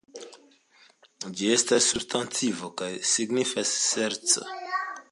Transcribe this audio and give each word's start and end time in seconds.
Ĝi 1.41 1.51
estas 1.57 1.91
substantivo 1.91 2.73
kaj 2.83 2.91
signifas 3.15 3.79
ŝerco. 3.89 4.53